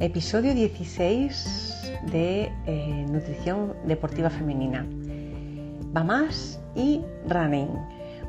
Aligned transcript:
Episodio 0.00 0.54
16 0.54 1.92
de 2.12 2.52
eh, 2.66 3.06
Nutrición 3.10 3.74
Deportiva 3.84 4.30
Femenina. 4.30 4.86
Mamás 5.92 6.60
y 6.76 7.00
running. 7.28 7.66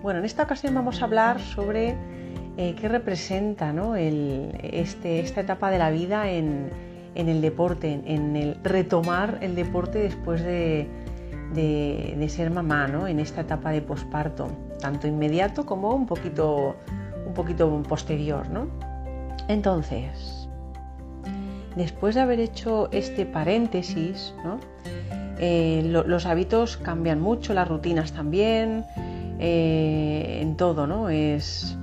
Bueno, 0.01 0.17
en 0.17 0.25
esta 0.25 0.41
ocasión 0.41 0.73
vamos 0.73 0.99
a 1.03 1.05
hablar 1.05 1.39
sobre 1.39 1.95
eh, 2.57 2.73
qué 2.81 2.87
representa 2.87 3.71
este, 4.63 5.19
esta 5.19 5.41
etapa 5.41 5.69
de 5.69 5.77
la 5.77 5.91
vida 5.91 6.31
en, 6.31 6.71
el 7.13 7.39
deporte, 7.39 8.01
en, 8.03 8.35
el 8.35 8.57
retomar 8.63 9.37
el 9.41 9.53
deporte 9.53 9.99
después 9.99 10.41
de, 10.43 10.87
ser 12.29 12.49
mamá, 12.49 12.87
¿no? 12.87 13.07
en 13.07 13.19
esta 13.19 13.41
etapa 13.41 13.69
de 13.69 13.83
posparto, 13.83 14.47
tanto 14.81 15.05
inmediato 15.05 15.67
como 15.67 15.93
un 15.93 16.07
poquito, 16.07 16.77
un 17.27 17.33
poquito 17.35 17.83
posterior. 17.83 18.49
¿no? 18.49 18.67
Entonces, 19.47 20.38
después 21.79 22.13
de 22.15 22.21
haber 22.21 22.41
hecho 22.41 22.89
este 22.91 23.25
paréntesis, 23.25 24.33
eh, 25.39 25.81
los 25.85 26.25
hábitos 26.25 26.75
cambian 26.75 27.21
mucho, 27.21 27.53
las 27.53 27.69
rutinas 27.69 28.11
también, 28.11 28.83
eh, 29.39 30.39
en 30.41 30.57
todo, 30.57 30.87
¿no? 30.87 31.09
Es, 31.09 31.77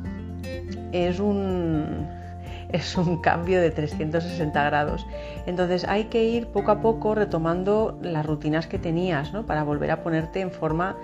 es, 0.92 1.18
un, 1.18 2.06
es 2.70 2.94
un 2.98 3.22
cambio 3.22 3.58
de 3.58 3.70
360 3.70 4.62
grados. 4.64 5.06
Entonces 5.46 5.84
hay 5.84 6.04
que 6.04 6.24
ir 6.24 6.48
poco 6.48 6.72
a 6.72 6.82
poco 6.82 7.14
retomando 7.14 7.98
las 8.02 8.26
rutinas 8.26 8.66
que 8.66 8.78
tenías, 8.78 9.32
¿no? 9.32 9.46
Para 9.46 9.64
volver 9.64 9.90
a 9.92 10.02
ponerte 10.02 10.42
en 10.42 10.50
forma 10.50 10.94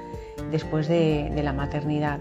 después 0.51 0.87
de, 0.87 1.33
la 1.43 1.55
maternidad. 1.55 2.21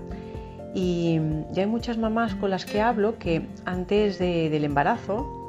Y 0.74 1.20
ya 1.52 1.64
hay 1.64 1.68
muchas 1.68 1.98
mamás 1.98 2.34
con 2.36 2.50
las 2.50 2.66
que 2.66 2.80
hablo 2.80 3.18
que 3.20 3.46
antes 3.66 4.18
del 4.20 4.64
embarazo, 4.64 5.41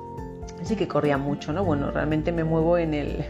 sí 0.65 0.77
que 0.77 0.89
corría 0.89 1.19
mucho, 1.19 1.53
¿no? 1.53 1.65
Bueno, 1.65 1.91
realmente 1.91 2.33
me 2.33 2.45
muevo 2.45 2.79
en 2.79 2.95
el, 2.95 3.25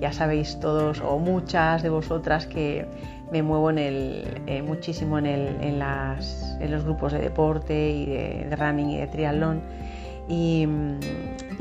ya 0.00 0.12
sabéis 0.12 0.58
todos 0.60 1.00
o 1.00 1.18
muchas 1.18 1.82
de 1.82 1.90
vosotras 1.90 2.46
que 2.46 2.86
me 3.30 3.42
muevo 3.42 3.70
en 3.70 3.78
el, 3.78 4.42
eh, 4.46 4.62
muchísimo 4.62 5.18
en, 5.18 5.26
el, 5.26 5.56
en, 5.60 5.78
las, 5.78 6.56
en, 6.60 6.70
los 6.70 6.84
grupos 6.84 7.12
de 7.12 7.20
deporte 7.20 7.90
y 7.90 8.06
de, 8.06 8.56
running 8.56 8.90
y 8.90 8.96
de 8.98 9.06
triatlón. 9.06 9.62
Y, 10.28 10.66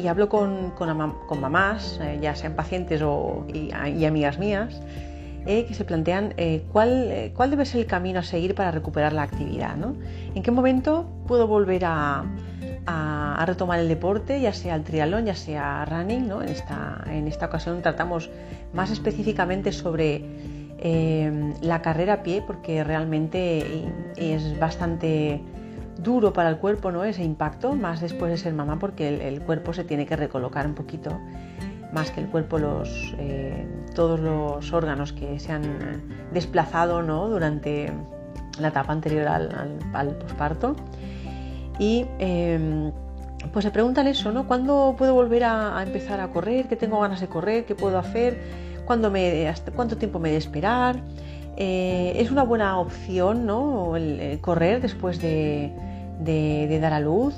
hablo 0.07 0.29
con, 0.29 0.71
con, 0.71 1.41
mamás, 1.41 1.99
eh, 2.01 2.19
ya 2.21 2.35
sean 2.35 2.53
pacientes 2.53 3.01
o, 3.01 3.45
y, 3.53 3.71
y 3.97 4.05
amigas 4.05 4.39
mías, 4.39 4.81
eh, 5.45 5.65
que 5.65 5.73
se 5.73 5.83
plantean 5.83 6.33
cuál, 6.71 7.31
cuál, 7.35 7.49
debe 7.49 7.65
ser 7.65 7.81
el 7.81 7.87
camino 7.87 8.19
a 8.19 8.23
seguir 8.23 8.55
para 8.55 8.71
recuperar 8.71 9.13
la 9.13 9.23
actividad. 9.23 9.75
¿no? 9.75 9.95
¿En 10.35 10.43
qué 10.43 10.51
momento 10.51 11.09
puedo 11.27 11.47
volver 11.47 11.83
a, 11.85 12.23
a, 12.85 13.43
retomar 13.45 13.79
el 13.79 13.87
deporte, 13.87 14.41
ya 14.41 14.53
sea 14.53 14.75
el 14.75 14.83
triatlón, 14.83 15.25
ya 15.25 15.35
sea 15.35 15.85
running. 15.85 16.27
¿no? 16.27 16.41
En, 16.41 16.49
esta, 16.49 17.03
en 17.07 17.27
esta 17.27 17.47
ocasión 17.47 17.81
tratamos 17.81 18.29
más 18.73 18.91
específicamente 18.91 19.71
sobre 19.71 20.23
eh, 20.79 21.53
la 21.61 21.81
carrera 21.81 22.13
a 22.13 22.23
pie, 22.23 22.43
porque 22.45 22.83
realmente 22.83 23.85
es 24.17 24.59
bastante 24.59 25.41
duro 25.97 26.31
para 26.31 26.49
el 26.49 26.57
cuerpo 26.57 26.91
¿no? 26.91 27.03
ese 27.03 27.23
impacto, 27.23 27.75
más 27.75 28.01
después 28.01 28.31
de 28.31 28.37
ser 28.37 28.53
mamá, 28.53 28.79
porque 28.79 29.27
el, 29.27 29.41
cuerpo 29.41 29.73
se 29.73 29.83
tiene 29.83 30.05
que 30.05 30.15
recolocar 30.15 30.65
un 30.65 30.73
poquito 30.73 31.19
más 31.91 32.11
que 32.11 32.21
el 32.21 32.27
cuerpo, 32.27 32.59
los, 32.59 33.15
eh, 33.17 33.67
todos 33.95 34.19
los 34.19 34.71
órganos 34.73 35.11
que 35.11 35.39
se 35.39 35.51
han 35.51 36.03
desplazado 36.31 37.01
¿no? 37.01 37.27
durante 37.27 37.91
la 38.59 38.67
etapa 38.69 38.93
anterior 38.93 39.27
al, 39.27 39.51
al, 39.53 39.79
al 39.93 40.15
posparto. 40.15 40.75
Y 41.79 42.05
em, 42.19 42.91
pues 43.53 43.63
se 43.63 43.71
preguntan 43.71 44.07
eso, 44.07 44.31
¿no? 44.31 44.47
¿Cuándo 44.47 44.95
puedo 44.97 45.13
volver 45.13 45.45
a, 45.45 45.81
empezar 45.81 46.19
a 46.19 46.27
correr? 46.27 46.67
¿Qué 46.67 46.75
tengo 46.75 46.99
ganas 46.99 47.21
de 47.21 47.27
correr? 47.27 47.65
¿Qué 47.65 47.73
puedo 47.73 47.97
hacer? 47.97 48.37
¿Cuándo 48.85 49.09
me, 49.09 49.51
¿Cuánto 49.75 49.97
tiempo 49.97 50.19
me 50.19 50.29
de 50.29 50.37
esperar? 50.37 51.01
Eh, 51.55 52.13
es 52.15 52.31
una 52.31 52.43
buena 52.43 52.79
opción, 52.79 53.45
¿no? 53.45 53.95
El, 53.95 54.39
correr 54.41 54.81
después 54.81 55.21
de, 55.21 55.71
dar 56.81 56.93
a 56.93 56.99
luz. 56.99 57.33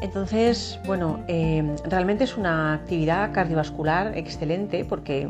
Entonces, 0.00 0.78
bueno, 0.86 1.20
em, 1.26 1.74
realmente 1.84 2.22
es 2.22 2.36
una 2.36 2.74
actividad 2.74 3.32
cardiovascular 3.32 4.16
excelente 4.16 4.84
porque 4.84 5.28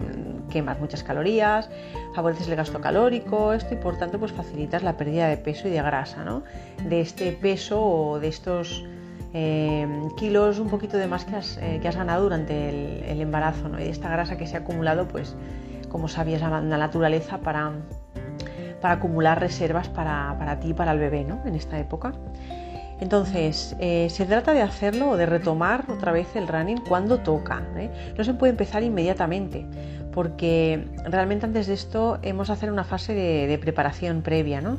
quemas 0.51 0.79
muchas 0.79 1.03
calorías, 1.03 1.71
favoreces 2.15 2.49
el 2.49 2.56
gasto 2.56 2.81
calórico, 2.81 3.55
esto 3.55 3.75
y 3.75 3.78
por 3.78 3.97
tanto 3.97 4.19
pues 4.19 4.33
facilitas 4.33 4.83
la 4.83 4.97
pérdida 4.99 5.27
de 5.28 5.39
peso 5.39 5.69
y 5.69 5.71
de 5.71 5.81
grasa, 5.81 6.23
¿no? 6.23 6.43
De 6.87 7.01
este 7.01 7.33
peso 7.33 7.83
o 7.83 8.21
de 8.21 8.28
estos 8.28 8.84
eh, 9.33 9.87
kilos 10.19 10.59
un 10.59 10.69
poquito 10.69 10.99
de 10.99 11.07
más 11.07 11.25
que 11.25 11.37
has, 11.37 11.57
eh, 11.59 11.81
ganado 11.83 12.25
durante 12.25 12.69
el, 13.11 13.21
embarazo, 13.23 13.71
¿no? 13.71 13.81
Y 13.81 13.84
de 13.84 13.91
esta 13.91 14.11
grasa 14.11 14.37
que 14.37 14.47
se 14.47 14.57
ha 14.57 14.61
acumulado, 14.61 15.09
pues 15.09 15.34
como 15.89 16.09
sabías 16.09 16.43
la 16.43 16.61
naturaleza 16.61 17.39
para, 17.39 17.73
para 18.83 18.95
acumular 18.95 19.41
reservas 19.41 19.89
para, 19.89 20.37
para 20.39 20.61
ti 20.61 20.69
y 20.69 20.75
para 20.75 20.93
el 20.93 20.99
bebé, 20.99 21.25
¿no? 21.25 21.41
En 21.47 21.55
esta 21.55 21.78
época. 21.78 22.12
Entonces, 23.00 23.76
eh, 23.78 24.09
se 24.10 24.25
trata 24.26 24.53
de 24.53 24.62
hacerlo 24.62 25.10
o 25.10 25.16
de 25.16 25.26
retomar 25.26 25.84
otra 25.88 26.12
vez 26.12 26.34
el 26.34 26.48
running 26.48 26.78
cuando 26.78 27.19
toca. 27.19 27.62
No 28.16 28.25
se 28.25 28.34
puede 28.34 28.50
empezar 28.50 28.82
inmediatamente 28.82 29.66
porque 30.19 30.84
realmente 31.04 31.47
antes 31.47 31.69
de 31.69 31.75
esto 31.75 32.19
hemos 32.22 32.48
de 32.48 32.54
hacer 32.54 32.72
una 32.72 32.82
fase 32.82 33.14
de, 33.14 33.59
preparación 33.59 34.22
previa, 34.22 34.60
¿no? 34.60 34.78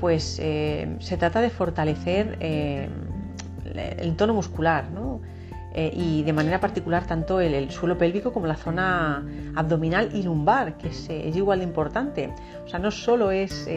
Pues 0.00 0.38
eh, 0.40 0.96
se 1.00 1.18
trata 1.18 1.42
de 1.42 1.50
fortalecer 1.50 2.38
eh, 2.40 2.88
el 3.98 4.16
tono 4.16 4.32
muscular, 4.32 4.88
¿no? 4.90 5.20
Eh, 5.74 5.90
y 5.94 6.22
de 6.22 6.32
manera 6.32 6.58
particular 6.58 7.06
tanto 7.06 7.38
el, 7.40 7.70
suelo 7.70 7.98
pélvico 7.98 8.32
como 8.32 8.46
la 8.46 8.56
zona 8.56 9.26
abdominal 9.54 10.08
y 10.14 10.22
lumbar, 10.22 10.78
que 10.78 10.88
es, 10.88 11.10
igual 11.10 11.58
de 11.58 11.66
importante. 11.66 12.32
O 12.64 12.68
sea, 12.68 12.78
no 12.78 12.90
solo 12.90 13.30
es 13.30 13.68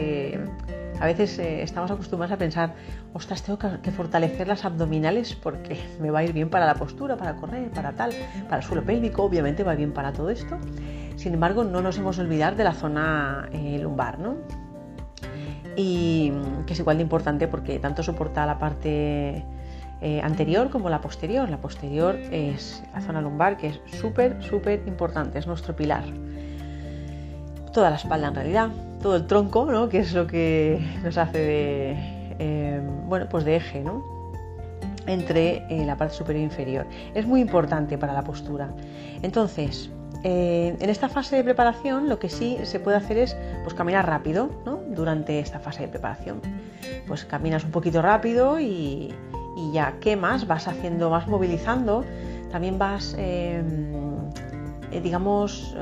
a 1.00 1.06
veces 1.06 1.38
eh, 1.38 1.62
estamos 1.62 1.90
acostumbrados 1.90 2.32
a 2.34 2.36
pensar, 2.36 2.74
ostras, 3.14 3.42
tengo 3.42 3.58
que, 3.58 3.90
fortalecer 3.90 4.46
las 4.46 4.64
abdominales 4.66 5.34
porque 5.34 5.80
me 5.98 6.10
va 6.10 6.20
a 6.20 6.24
ir 6.24 6.34
bien 6.34 6.50
para 6.50 6.66
la 6.66 6.74
postura, 6.74 7.16
para 7.16 7.36
correr, 7.36 7.70
para 7.70 7.92
tal, 7.92 8.12
para 8.44 8.58
el 8.58 8.62
suelo 8.62 8.84
pélvico, 8.84 9.22
obviamente 9.22 9.64
va 9.64 9.74
bien 9.74 9.92
para 9.92 10.12
todo 10.12 10.28
esto. 10.28 10.58
Sin 11.16 11.32
embargo, 11.34 11.64
no 11.64 11.80
nos 11.80 11.96
hemos 11.98 12.18
olvidar 12.18 12.54
de 12.54 12.64
la 12.64 12.74
zona 12.74 13.48
eh, 13.52 13.78
lumbar, 13.82 14.18
¿no? 14.18 14.36
Y 15.74 16.32
que 16.66 16.74
es 16.74 16.78
igual 16.78 16.98
de 16.98 17.02
importante 17.02 17.48
porque 17.48 17.78
tanto 17.78 18.02
soporta 18.02 18.44
la 18.44 18.58
parte 18.58 19.44
eh, 20.02 20.20
anterior 20.22 20.68
como 20.68 20.90
la 20.90 21.00
posterior. 21.00 21.48
La 21.48 21.58
posterior 21.58 22.16
es 22.16 22.82
la 22.92 23.00
zona 23.00 23.22
lumbar, 23.22 23.56
que 23.56 23.68
es 23.68 23.80
súper, 23.98 24.42
súper 24.42 24.82
importante, 24.86 25.38
es 25.38 25.46
nuestro 25.46 25.74
pilar. 25.74 26.04
Toda 27.72 27.90
la 27.90 27.96
espalda 27.96 28.28
en 28.28 28.34
realidad, 28.34 28.68
todo 29.02 29.16
el 29.16 29.26
tronco, 29.26 29.64
¿no? 29.66 29.88
que 29.88 29.98
es 30.00 30.12
lo 30.12 30.26
que 30.26 30.80
nos 31.02 31.16
hace 31.16 31.38
de, 31.38 31.90
em, 32.38 33.08
bueno, 33.08 33.26
pues 33.28 33.44
de 33.44 33.56
eje 33.56 33.80
¿no? 33.80 34.04
entre 35.06 35.64
eh, 35.68 35.84
la 35.86 35.96
parte 35.96 36.14
superior 36.14 36.42
e 36.42 36.44
inferior. 36.44 36.86
Es 37.14 37.26
muy 37.26 37.40
importante 37.40 37.98
para 37.98 38.12
la 38.12 38.22
postura. 38.22 38.70
Entonces, 39.22 39.90
eh, 40.22 40.76
en 40.78 40.90
esta 40.90 41.08
fase 41.08 41.36
de 41.36 41.44
preparación 41.44 42.08
lo 42.08 42.18
que 42.18 42.28
sí 42.28 42.58
se 42.64 42.78
puede 42.78 42.98
hacer 42.98 43.16
es 43.16 43.36
pues, 43.62 43.74
caminar 43.74 44.06
rápido 44.06 44.50
¿no? 44.66 44.80
durante 44.88 45.38
esta 45.38 45.58
fase 45.60 45.82
de 45.82 45.88
preparación. 45.88 46.40
Pues 47.06 47.24
caminas 47.24 47.64
un 47.64 47.70
poquito 47.70 48.02
rápido 48.02 48.60
y, 48.60 49.14
y 49.56 49.72
ya 49.72 49.94
quemas, 50.00 50.46
vas 50.46 50.68
haciendo, 50.68 51.10
vas 51.10 51.26
movilizando, 51.26 52.04
también 52.50 52.78
vas, 52.78 53.14
em, 53.18 53.92
eh, 54.92 55.00
digamos, 55.02 55.74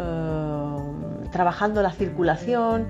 trabajando 1.30 1.82
la 1.82 1.92
circulación, 1.92 2.86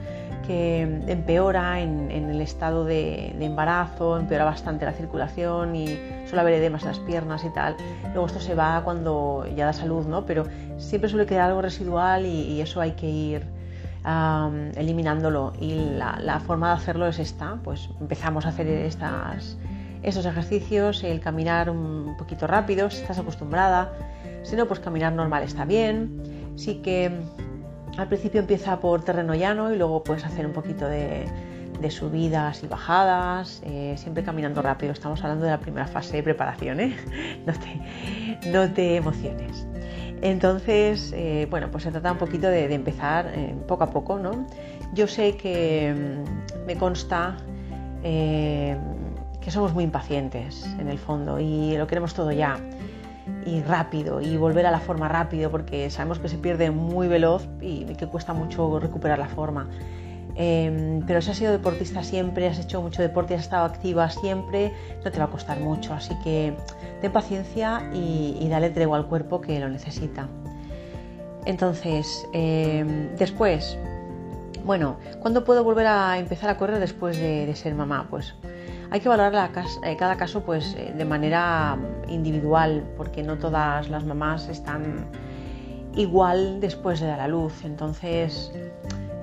que 0.48 0.80
empeora 1.08 1.80
en, 1.80 2.10
el 2.10 2.40
estado 2.40 2.86
de, 2.86 3.36
embarazo, 3.38 4.18
empeora 4.18 4.46
bastante 4.46 4.86
la 4.86 4.94
circulación 4.94 5.76
y 5.76 6.00
suele 6.24 6.40
haber 6.40 6.54
edemas 6.54 6.82
en 6.82 6.88
las 6.88 6.98
piernas 7.00 7.44
y 7.44 7.50
tal. 7.50 7.76
Luego 8.14 8.26
esto 8.26 8.40
se 8.40 8.54
va 8.54 8.80
cuando 8.82 9.46
ya 9.54 9.66
da 9.66 9.74
salud, 9.74 10.06
¿no? 10.06 10.24
Pero 10.24 10.46
siempre 10.78 11.10
suele 11.10 11.26
quedar 11.26 11.50
algo 11.50 11.60
residual 11.60 12.24
y, 12.24 12.62
eso 12.62 12.80
hay 12.80 12.92
que 12.92 13.06
ir 13.06 13.46
eliminándolo. 14.74 15.52
Y 15.60 15.90
la, 15.98 16.40
forma 16.40 16.68
de 16.68 16.76
hacerlo 16.76 17.06
es 17.06 17.18
esta, 17.18 17.58
pues 17.62 17.90
empezamos 18.00 18.46
a 18.46 18.48
hacer 18.48 18.68
estos 20.02 20.24
ejercicios, 20.24 21.04
el 21.04 21.20
caminar 21.20 21.68
un 21.68 22.16
poquito 22.16 22.46
rápido, 22.46 22.88
si 22.88 23.02
estás 23.02 23.18
acostumbrada. 23.18 23.92
Si 24.44 24.56
no, 24.56 24.64
pues 24.64 24.80
caminar 24.80 25.12
normal 25.12 25.42
está 25.42 25.66
bien. 25.66 26.54
Sí 26.56 26.76
que 26.76 27.12
al 27.98 28.06
principio 28.06 28.38
empieza 28.38 28.78
por 28.78 29.02
terreno 29.02 29.34
llano 29.34 29.72
y 29.74 29.76
luego 29.76 30.04
puedes 30.04 30.24
hacer 30.24 30.46
un 30.46 30.52
poquito 30.52 30.88
de, 30.88 31.26
subidas 31.90 32.62
y 32.62 32.68
bajadas, 32.68 33.60
eh, 33.64 33.96
siempre 33.98 34.22
caminando 34.22 34.62
rápido. 34.62 34.92
Estamos 34.92 35.22
hablando 35.24 35.44
de 35.44 35.50
la 35.50 35.58
primera 35.58 35.86
fase 35.88 36.18
de 36.18 36.22
preparación, 36.22 36.78
¿eh? 36.78 36.96
no, 38.52 38.72
te, 38.72 38.96
emociones. 38.96 39.66
Entonces, 40.22 41.12
eh, 41.12 41.48
bueno, 41.50 41.72
pues 41.72 41.84
se 41.84 41.90
trata 41.90 42.12
un 42.12 42.18
poquito 42.18 42.46
de, 42.46 42.72
empezar 42.72 43.32
poco 43.66 43.82
a 43.82 43.90
poco, 43.90 44.20
¿no? 44.20 44.46
Yo 44.94 45.08
sé 45.08 45.36
que 45.36 45.92
mm, 46.24 46.66
me 46.66 46.76
consta 46.76 47.36
que 48.00 49.50
somos 49.50 49.74
muy 49.74 49.82
impacientes 49.82 50.64
en 50.78 50.88
el 50.88 50.98
fondo 50.98 51.40
y 51.40 51.76
lo 51.76 51.88
queremos 51.88 52.14
todo 52.14 52.30
ya. 52.30 52.60
Y 53.46 53.62
rápido 53.62 54.20
y 54.20 54.36
volver 54.36 54.66
a 54.66 54.70
la 54.70 54.80
forma 54.80 55.08
rápido 55.08 55.50
porque 55.50 55.90
sabemos 55.90 56.18
que 56.18 56.28
se 56.28 56.38
pierde 56.38 56.70
muy 56.70 57.08
veloz 57.08 57.48
y 57.60 57.84
que 57.94 58.06
cuesta 58.06 58.32
mucho 58.32 58.78
recuperar 58.78 59.18
la 59.18 59.28
forma. 59.28 59.68
Em, 60.40 61.02
pero 61.04 61.20
si 61.20 61.32
has 61.32 61.36
sido 61.36 61.50
deportista 61.50 62.04
siempre, 62.04 62.46
has 62.46 62.60
hecho 62.60 62.80
mucho 62.80 63.02
deporte, 63.02 63.34
has 63.34 63.40
estado 63.40 63.64
activa 63.64 64.08
siempre, 64.08 64.72
no 65.04 65.10
te 65.10 65.18
va 65.18 65.24
a 65.24 65.30
costar 65.30 65.58
mucho. 65.58 65.92
Así 65.92 66.14
que 66.22 66.54
ten 67.00 67.10
paciencia 67.10 67.90
y, 67.92 68.46
dale 68.48 68.70
tregua 68.70 68.98
al 68.98 69.06
cuerpo 69.06 69.40
que 69.40 69.58
lo 69.58 69.68
necesita. 69.68 70.28
Entonces, 71.44 72.24
em, 72.32 73.16
después, 73.16 73.76
bueno, 74.64 74.96
¿cuándo 75.20 75.44
puedo 75.44 75.64
volver 75.64 75.88
a 75.88 76.18
empezar 76.18 76.50
a 76.50 76.56
correr 76.56 76.78
después 76.78 77.18
de, 77.18 77.52
ser 77.56 77.74
mamá? 77.74 78.06
Pues 78.08 78.34
hay 78.90 79.00
que 79.00 79.08
valorar 79.08 79.50
eh, 79.84 79.96
cada 79.96 80.16
caso 80.16 80.42
pues, 80.42 80.74
eh, 80.78 80.94
de 80.96 81.04
manera 81.04 81.78
individual, 82.08 82.84
porque 82.96 83.22
no 83.22 83.38
todas 83.38 83.88
las 83.88 84.04
mamás 84.04 84.48
están 84.48 85.06
igual 85.94 86.60
después 86.60 87.00
de 87.00 87.06
dar 87.06 87.20
a 87.20 87.28
luz. 87.28 87.64
Entonces, 87.64 88.52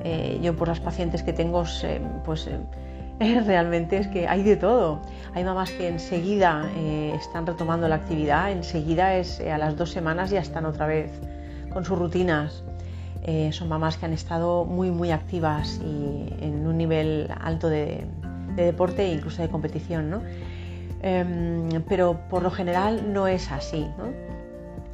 eh, 0.04 0.40
yo 0.42 0.56
por 0.56 0.68
las 0.68 0.80
pacientes 0.80 1.24
que 1.24 1.34
tengo, 1.34 1.64
pues 2.24 2.48
eh, 2.48 2.60
realmente 3.46 3.98
es 3.98 4.08
que 4.08 4.28
hay 4.28 4.44
de 4.44 4.56
todo. 4.56 5.02
Hay 5.34 5.44
mamás 5.44 5.72
que 5.72 5.88
enseguida 5.88 6.70
eh, 6.76 7.14
están 7.16 7.48
retomando 7.48 7.88
la 7.88 7.96
actividad, 7.96 8.52
enseguida 8.52 9.16
es 9.16 9.40
a 9.42 9.58
las 9.58 9.76
dos 9.78 9.92
semanas 9.92 10.30
ya 10.30 10.42
están 10.42 10.66
otra 10.66 10.86
vez 10.86 11.12
con 11.74 11.84
sus 11.84 11.98
rutinas. 11.98 12.64
son 13.52 13.68
mamás 13.68 13.98
que 13.98 14.06
han 14.06 14.14
estado 14.14 14.66
muy 14.66 14.92
muy 14.92 15.10
activas 15.10 15.82
y 15.84 16.32
en 16.40 16.68
un 16.68 16.78
nivel 16.78 17.28
alto 17.42 17.68
de, 17.70 18.06
deporte 18.64 19.04
e 19.04 19.14
incluso 19.14 19.42
de 19.42 19.50
competición, 19.50 20.10
¿no? 20.10 20.22
Em, 21.02 21.84
pero 21.88 22.20
por 22.30 22.42
lo 22.44 22.52
general 22.52 23.14
no 23.14 23.28
es 23.28 23.52
así. 23.52 23.88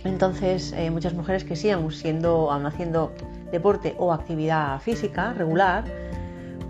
Entonces, 0.03 0.73
muchas 0.91 1.13
mujeres 1.13 1.43
que 1.43 1.55
siendo, 1.55 2.51
aún 2.51 2.65
haciendo 2.65 3.13
deporte 3.51 3.93
o 3.99 4.11
actividad 4.11 4.79
física 4.79 5.33
regular, 5.33 5.83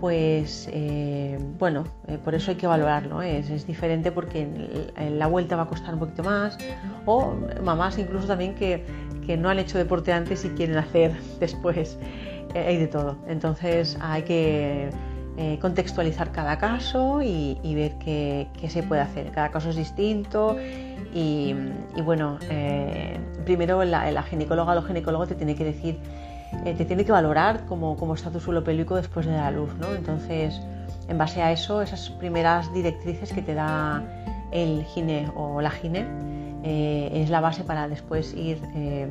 pues 0.02 0.68
eh, 0.72 1.38
bueno, 1.60 1.84
eh, 2.08 2.18
por 2.18 2.34
eso 2.34 2.50
hay 2.50 2.56
que 2.56 2.66
valorarlo. 2.66 3.22
Es, 3.22 3.68
diferente 3.68 4.10
porque 4.10 4.42
en, 4.96 5.16
la 5.16 5.28
vuelta 5.28 5.54
va 5.54 5.62
a 5.62 5.68
costar 5.68 5.94
un 5.94 6.00
poquito 6.00 6.24
más. 6.24 6.58
O 7.06 7.36
mamás 7.62 7.98
incluso 7.98 8.26
también 8.26 8.56
que, 8.56 8.84
no 9.38 9.48
han 9.48 9.60
hecho 9.60 9.78
deporte 9.78 10.12
antes 10.12 10.44
y 10.44 10.48
quieren 10.48 10.76
hacer 10.76 11.12
después. 11.40 12.00
Eh, 12.52 12.64
hay 12.66 12.78
de 12.78 12.88
todo. 12.88 13.16
Entonces 13.28 13.96
hay 14.00 14.22
que 14.22 14.90
contextualizar 15.60 16.30
cada 16.30 16.58
caso 16.58 17.22
y, 17.22 17.74
ver 17.74 17.92
qué, 17.98 18.48
se 18.68 18.82
puede 18.82 19.00
hacer. 19.00 19.30
Cada 19.30 19.50
caso 19.50 19.70
es 19.70 19.76
distinto 19.76 20.56
y, 21.14 21.54
bueno, 22.04 22.38
primero 23.44 23.84
la, 23.84 24.10
la 24.10 24.22
ginecóloga 24.22 24.74
o 24.74 24.78
el 24.78 24.84
ginecólogo 24.84 25.26
te 25.26 25.34
tiene 25.34 25.54
que 25.54 25.64
decir 25.64 25.98
eh, 26.64 26.74
te 26.74 26.84
tiene 26.84 27.04
que 27.04 27.12
valorar 27.12 27.64
cómo, 27.66 28.14
está 28.14 28.30
tu 28.30 28.38
suelo 28.38 28.62
pélvico 28.62 28.94
después 28.94 29.26
de 29.26 29.32
la 29.32 29.50
luz, 29.50 29.74
¿no? 29.80 29.92
Entonces, 29.94 30.60
en 31.08 31.18
base 31.18 31.42
a 31.42 31.50
eso, 31.50 31.82
esas 31.82 32.10
primeras 32.10 32.72
directrices 32.72 33.32
que 33.32 33.42
te 33.42 33.54
da 33.54 34.02
el 34.52 34.84
gine 34.84 35.28
o 35.34 35.60
la 35.60 35.70
gine 35.70 36.06
eh, 36.62 37.10
es 37.14 37.30
la 37.30 37.40
base 37.40 37.64
para 37.64 37.88
después 37.88 38.34
ir 38.34 38.60
eh, 38.76 39.08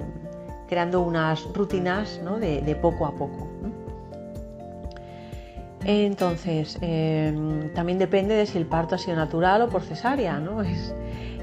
creando 0.70 1.02
unas 1.02 1.44
rutinas 1.54 2.22
de, 2.40 2.78
poco 2.82 3.06
a 3.06 3.12
poco. 3.12 3.50
Entonces, 5.86 6.80
también 7.74 7.98
depende 7.98 8.36
de 8.36 8.46
si 8.46 8.58
el 8.58 8.66
parto 8.66 8.96
ha 8.96 8.98
sido 8.98 9.16
natural 9.16 9.64
o 9.64 9.70
por 9.70 9.82
cesárea, 9.84 10.40
¿no? 10.40 10.62
Es, 10.72 10.94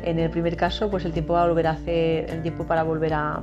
en 0.05 0.19
el 0.19 0.31
primer 0.31 0.57
caso, 0.57 0.91
pues 0.91 1.05
el 1.05 1.13
tiempo 1.13 1.37
a 1.37 1.47
volver 1.47 1.67
a 1.67 1.73
hacer, 1.73 2.31
el 2.31 2.43
tiempo 2.43 2.65
para 2.65 2.83
volver 2.83 3.15
a, 3.15 3.43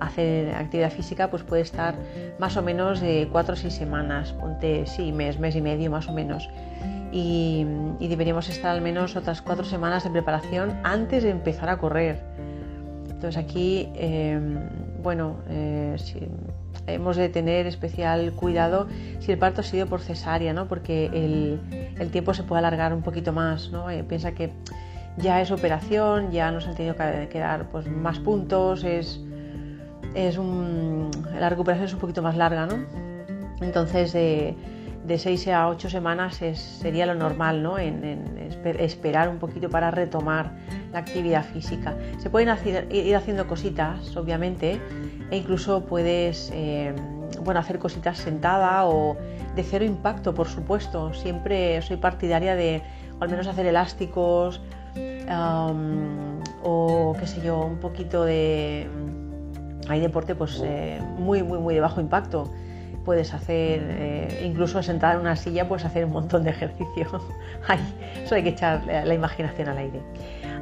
hacer 0.00 0.54
actividad 0.54 0.90
física 0.90 1.30
pues 1.30 1.42
puede 1.42 1.62
estar 1.62 1.94
más 2.38 2.56
o 2.56 2.62
menos 2.62 3.00
de 3.00 3.28
cuatro 3.32 3.54
o 3.54 3.56
seis 3.56 3.74
semanas, 3.74 4.32
ponte 4.32 4.86
sí, 4.86 5.12
mes, 5.12 5.38
mes 5.38 5.56
y 5.56 5.62
medio 5.62 5.90
más 5.90 6.08
o 6.08 6.12
menos. 6.12 6.48
Y, 7.12 7.66
deberíamos 8.00 8.48
estar 8.48 8.72
al 8.72 8.82
menos 8.82 9.16
otras 9.16 9.40
cuatro 9.40 9.64
semanas 9.64 10.04
de 10.04 10.10
preparación 10.10 10.78
antes 10.82 11.22
de 11.22 11.30
empezar 11.30 11.68
a 11.68 11.78
correr. 11.78 12.20
Entonces 13.08 13.36
aquí, 13.36 13.88
em, 13.94 14.58
bueno, 15.02 15.36
eh, 15.48 15.96
hemos 16.86 17.16
de 17.16 17.28
tener 17.28 17.66
especial 17.66 18.32
cuidado 18.32 18.86
si 19.20 19.32
el 19.32 19.38
parto 19.38 19.60
ha 19.60 19.64
sido 19.64 19.86
por 19.86 20.00
cesárea, 20.00 20.52
¿no? 20.52 20.66
porque 20.68 21.06
el, 21.06 22.10
tiempo 22.10 22.34
se 22.34 22.42
puede 22.42 22.60
alargar 22.60 22.92
un 22.92 23.02
poquito 23.02 23.32
más. 23.32 23.70
¿no? 23.70 23.90
Eh, 23.90 24.04
piensa 24.04 24.32
que 24.32 24.52
ya 25.16 25.40
es 25.40 25.50
operación, 25.50 26.30
ya 26.30 26.50
nos 26.50 26.66
han 26.66 26.74
tenido 26.74 26.94
que 26.94 27.38
dar 27.38 27.68
pues, 27.70 27.88
más 27.88 28.18
puntos, 28.18 28.84
es 28.84 29.20
es 30.16 30.38
la 30.38 31.50
recuperación 31.50 31.86
es 31.86 31.92
un 31.92 32.00
poquito 32.00 32.22
más 32.22 32.36
larga, 32.36 32.66
¿no? 32.66 32.76
Entonces, 33.60 34.12
de, 34.12 34.54
de 35.06 35.18
6 35.18 35.48
a 35.48 35.68
8 35.68 35.90
semanas 35.90 36.36
sería 36.36 37.06
lo 37.06 37.14
normal, 37.14 37.62
¿no? 37.62 37.78
En, 37.78 38.36
esperar 38.78 39.28
un 39.28 39.38
poquito 39.38 39.70
para 39.70 39.90
retomar 39.90 40.50
la 40.92 40.98
actividad 40.98 41.44
física. 41.44 41.94
Se 42.18 42.30
pueden 42.30 42.56
ir 42.90 43.14
haciendo 43.14 43.46
cositas, 43.46 44.16
obviamente, 44.16 44.80
e 45.30 45.36
incluso 45.36 45.84
puedes 45.84 46.50
eh, 46.54 46.94
bueno, 47.42 47.60
hacer 47.60 47.78
cositas 47.78 48.18
sentada 48.18 48.86
o 48.86 49.16
de 49.54 49.62
cero 49.62 49.84
impacto, 49.84 50.34
por 50.34 50.48
supuesto. 50.48 51.12
Siempre 51.14 51.82
soy 51.82 51.96
partidaria 51.96 52.54
de 52.54 52.82
al 53.20 53.28
menos 53.28 53.46
hacer 53.46 53.66
elásticos 53.66 54.60
o 56.62 57.16
qué 57.18 57.26
sé 57.26 57.42
yo, 57.42 57.60
un 57.60 57.78
poquito 57.78 58.24
de 58.24 58.88
hay 59.88 60.00
deporte 60.00 60.34
pues 60.34 60.60
eh, 60.64 61.00
muy, 61.18 61.42
muy, 61.42 61.58
muy 61.58 61.74
de 61.74 61.80
bajo 61.80 62.00
impacto. 62.00 62.50
Puedes 63.06 63.32
hacer, 63.32 63.80
eh, 63.82 64.42
incluso 64.44 64.82
sentada 64.82 65.14
en 65.14 65.20
una 65.20 65.36
silla, 65.36 65.66
puedes 65.66 65.86
hacer 65.86 66.04
un 66.04 66.12
montón 66.12 66.44
de 66.44 66.50
ejercicio. 66.50 67.06
Eso 68.22 68.34
hay 68.34 68.42
que 68.42 68.50
echar 68.50 68.84
la 68.84 69.14
imaginación 69.14 69.68
al 69.68 69.78
aire. 69.78 70.02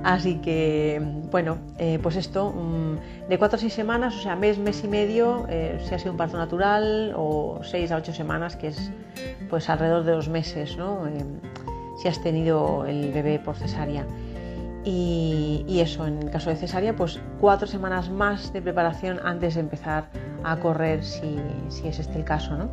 Así 0.05 0.37
que, 0.37 1.03
bueno, 1.31 1.57
eh, 1.79 1.99
pues 2.03 2.17
esto, 2.17 2.53
mm, 2.53 3.29
de 3.29 3.39
cuatro 3.39 3.57
a 3.57 3.59
seis 3.59 3.73
semanas, 3.73 4.15
o 4.15 4.21
sea, 4.21 4.37
mes, 4.37 4.59
mes 4.59 4.85
y 4.85 4.89
medio, 4.89 5.47
si 5.83 5.95
ha 5.95 5.99
sido 5.99 6.13
un 6.13 6.19
parto 6.19 6.37
natural, 6.37 7.15
o 7.17 7.61
seis 7.63 7.91
a 7.91 7.97
ocho 7.97 8.13
semanas, 8.13 8.55
que 8.55 8.69
es 8.69 8.93
pues 9.49 9.69
alrededor 9.71 10.05
de 10.05 10.13
dos 10.13 10.29
meses, 10.29 10.77
¿no? 10.77 11.09
si 11.97 12.09
has 12.09 12.23
tenido 12.23 12.85
el 12.87 13.13
bebé 13.13 13.39
por 13.39 13.57
cesárea. 13.57 14.05
Y, 14.87 15.81
eso, 15.81 16.07
en 16.07 16.23
el 16.23 16.31
caso 16.31 16.51
de 16.51 16.57
cesárea, 16.57 16.95
pues 16.95 17.19
cuatro 17.41 17.67
semanas 17.67 18.11
más 18.11 18.53
de 18.53 18.61
preparación 18.61 19.19
antes 19.25 19.55
de 19.55 19.61
empezar 19.61 20.09
a 20.43 20.57
correr, 20.57 21.03
si, 21.03 21.39
es 21.85 21.99
este 21.99 22.19
el 22.19 22.25
caso. 22.25 22.57
¿no? 22.57 22.69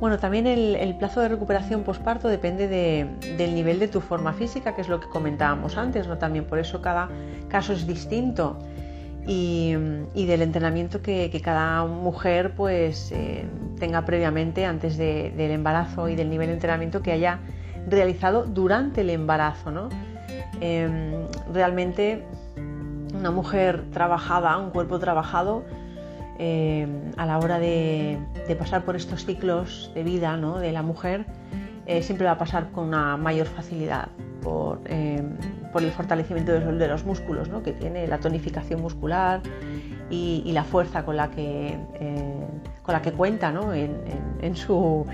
Bueno, 0.00 0.18
también 0.18 0.46
el, 0.46 0.96
plazo 0.96 1.20
de 1.20 1.28
recuperación 1.28 1.84
posparto 1.84 2.28
depende 2.28 2.66
del 2.66 3.54
nivel 3.54 3.78
de 3.78 3.88
tu 3.88 4.00
forma 4.00 4.32
física, 4.32 4.74
que 4.74 4.80
es 4.80 4.88
lo 4.88 5.00
que 5.00 5.08
comentábamos 5.08 5.76
antes, 5.76 6.08
¿no? 6.08 6.18
También 6.18 6.44
por 6.46 6.58
eso 6.58 6.82
cada 6.82 7.08
caso 7.48 7.72
es 7.72 7.86
distinto 7.86 8.58
y, 9.26 9.74
del 10.26 10.42
entrenamiento 10.42 11.00
que, 11.00 11.40
cada 11.42 11.86
mujer 11.86 12.54
pues 12.56 13.12
eh, 13.12 13.46
tenga 13.78 14.04
previamente 14.04 14.66
antes 14.66 14.96
del 14.96 15.38
embarazo 15.38 16.08
y 16.08 16.16
del 16.16 16.28
nivel 16.28 16.48
de 16.48 16.54
entrenamiento 16.54 17.02
que 17.02 17.12
haya 17.12 17.38
realizado 17.88 18.44
durante 18.44 19.02
el 19.02 19.10
embarazo, 19.10 19.70
¿no? 19.70 19.88
Em, 20.60 21.26
realmente 21.52 22.24
una 23.14 23.30
mujer 23.30 23.84
trabajada, 23.92 24.56
un 24.58 24.70
cuerpo 24.70 24.98
trabajado, 24.98 25.64
em, 26.38 27.12
a 27.16 27.26
la 27.26 27.38
hora 27.38 27.58
de, 27.58 28.18
pasar 28.58 28.84
por 28.84 28.96
estos 28.96 29.24
ciclos 29.24 29.90
de 29.94 30.02
vida 30.02 30.36
de 30.36 30.72
la 30.72 30.82
mujer, 30.82 31.26
eh, 31.86 32.02
siempre 32.02 32.26
va 32.26 32.32
a 32.32 32.38
pasar 32.38 32.70
con 32.70 32.88
una 32.88 33.16
mayor 33.16 33.46
facilidad 33.46 34.08
por, 34.42 34.80
em, 34.86 35.36
el 35.74 35.90
fortalecimiento 35.90 36.52
de 36.52 36.88
los, 36.88 37.04
músculos 37.04 37.48
que 37.64 37.72
tiene, 37.72 38.06
la 38.06 38.18
tonificación 38.18 38.80
muscular 38.80 39.40
y, 40.08 40.50
la 40.52 40.62
fuerza 40.62 41.04
con 41.04 41.16
la 41.16 41.30
que, 41.30 41.76
eh, 41.94 42.46
con 42.82 42.92
la 42.92 43.02
que 43.02 43.10
cuenta 43.12 43.52
en, 43.74 44.56
su, 44.56 45.04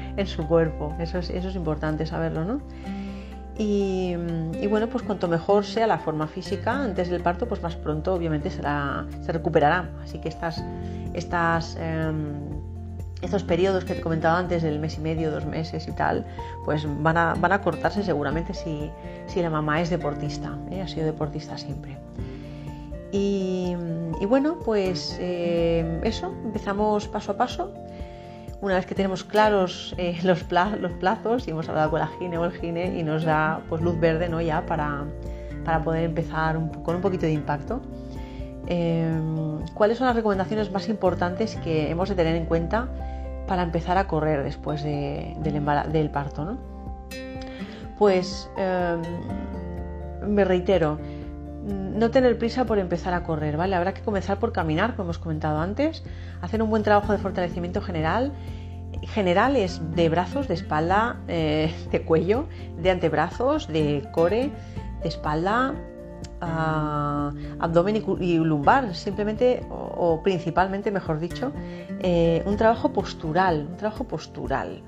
cuerpo. 0.48 0.94
Eso 0.98 1.18
es, 1.18 1.30
eso 1.30 1.48
es 1.48 1.54
importante 1.54 2.04
saberlo. 2.04 2.44
¿no? 2.44 2.60
Y, 3.62 4.16
bueno, 4.68 4.86
pues 4.86 5.04
cuanto 5.04 5.28
mejor 5.28 5.66
sea 5.66 5.86
la 5.86 5.98
forma 5.98 6.26
física 6.26 6.82
antes 6.82 7.10
del 7.10 7.22
parto, 7.22 7.46
pues 7.46 7.62
más 7.62 7.76
pronto 7.76 8.14
obviamente 8.14 8.48
será, 8.50 9.04
se 9.20 9.32
recuperará. 9.32 9.90
Así 10.02 10.18
que 10.18 10.30
estas, 10.30 10.64
estas, 11.12 11.76
em, 11.78 12.36
estos 13.20 13.42
periodos 13.42 13.84
que 13.84 13.92
te 13.92 14.00
he 14.00 14.02
comentado 14.02 14.38
antes, 14.38 14.62
del 14.62 14.78
mes 14.78 14.96
y 14.96 15.02
medio, 15.02 15.30
dos 15.30 15.44
meses 15.44 15.86
y 15.88 15.92
tal, 15.92 16.24
pues 16.64 16.86
van 17.02 17.18
a, 17.18 17.34
van 17.34 17.52
a 17.52 17.60
cortarse 17.60 18.02
seguramente 18.02 18.54
si, 18.54 18.90
si 19.26 19.42
la 19.42 19.50
mamá 19.50 19.82
es 19.82 19.90
deportista, 19.90 20.56
¿eh? 20.70 20.80
ha 20.80 20.88
sido 20.88 21.04
deportista 21.04 21.58
siempre. 21.58 21.98
Y, 23.12 23.76
bueno, 24.26 24.58
pues 24.64 25.18
em, 25.20 26.02
eso, 26.02 26.32
empezamos 26.44 27.08
paso 27.08 27.32
a 27.32 27.36
paso. 27.36 27.74
Una 28.62 28.74
vez 28.74 28.84
que 28.84 28.94
tenemos 28.94 29.24
claros 29.24 29.94
eh, 29.96 30.18
los, 30.22 30.42
plazos 30.42 31.48
y 31.48 31.50
hemos 31.50 31.68
hablado 31.68 31.90
con 31.90 32.00
la 32.00 32.08
gine 32.18 32.36
o 32.38 32.44
el 32.44 32.52
gine 32.52 32.98
y 32.98 33.02
nos 33.02 33.24
da 33.24 33.62
pues, 33.68 33.80
luz 33.80 33.98
verde 33.98 34.28
¿no? 34.28 34.40
ya 34.40 34.66
para, 34.66 35.04
poder 35.82 36.04
empezar 36.04 36.58
con 36.82 36.96
un 36.96 37.00
poquito 37.00 37.26
de 37.26 37.32
impacto. 37.32 37.80
em, 38.66 39.64
cuáles 39.74 39.98
son 39.98 40.06
las 40.08 40.16
recomendaciones 40.16 40.70
más 40.72 40.88
importantes 40.88 41.56
que 41.56 41.90
hemos 41.90 42.08
de 42.08 42.14
tener 42.14 42.34
en 42.36 42.46
cuenta 42.46 42.88
para 43.46 43.62
empezar 43.62 43.96
a 43.98 44.06
correr 44.06 44.42
después 44.42 44.82
del, 44.82 46.10
parto. 46.12 46.58
Pues 47.98 48.50
em, 48.56 49.02
me 50.34 50.44
reitero, 50.44 50.98
no 51.64 52.10
tener 52.10 52.38
prisa 52.38 52.64
por 52.64 52.78
empezar 52.78 53.14
a 53.14 53.22
correr, 53.22 53.56
¿vale? 53.56 53.76
Habrá 53.76 53.94
que 53.94 54.02
comenzar 54.02 54.38
por 54.38 54.52
caminar, 54.52 54.96
como 54.96 55.04
hemos 55.04 55.18
comentado 55.18 55.58
antes, 55.60 56.02
hacer 56.40 56.62
un 56.62 56.70
buen 56.70 56.82
trabajo 56.82 57.12
de 57.12 57.18
fortalecimiento 57.18 57.80
general, 57.80 58.32
generales 59.02 59.80
de 59.94 60.08
brazos, 60.08 60.48
de 60.48 60.54
espalda, 60.54 61.20
eh, 61.28 61.72
de 61.90 62.02
cuello, 62.02 62.46
de 62.78 62.90
antebrazos, 62.90 63.68
de 63.68 64.08
core, 64.12 64.50
de 65.02 65.08
espalda, 65.08 65.74
ah, 66.40 67.32
abdomen 67.58 68.02
y, 68.20 68.38
lumbar, 68.38 68.94
simplemente 68.94 69.64
o, 69.70 70.22
principalmente, 70.22 70.90
mejor 70.90 71.20
dicho, 71.20 71.52
eh, 72.00 72.42
un 72.46 72.56
trabajo 72.56 72.92
postural, 72.92 73.66
un 73.70 73.76
trabajo 73.76 74.04
postural, 74.04 74.82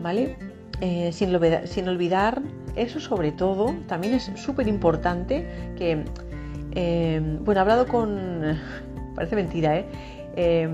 ¿vale? 0.00 0.36
Eh, 0.80 1.10
sin, 1.12 1.34
olvidar, 1.34 2.42
eso 2.76 3.00
sobre 3.00 3.32
todo, 3.32 3.74
también 3.86 4.14
es 4.14 4.30
súper 4.36 4.68
importante 4.68 5.74
que, 5.76 6.04
bueno, 7.40 7.58
he 7.58 7.62
hablado 7.62 7.86
con, 7.86 8.58
parece 9.14 9.36
mentira, 9.36 9.76
¿eh? 10.36 10.68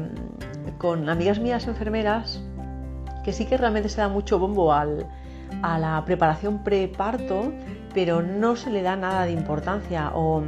con 0.79 1.09
amigas 1.09 1.39
mías 1.39 1.67
enfermeras 1.67 2.43
que 3.25 3.33
sí 3.33 3.47
que 3.47 3.57
realmente 3.57 3.89
se 3.89 4.01
da 4.01 4.09
mucho 4.09 4.39
bombo 4.39 4.73
a 4.73 4.85
la 5.79 6.03
preparación 6.05 6.63
preparto, 6.65 7.53
pero 7.95 8.23
no 8.23 8.57
se 8.57 8.71
le 8.71 8.83
da 8.83 8.97
nada 8.97 9.25
de 9.27 9.33
importancia 9.33 10.11
o, 10.15 10.43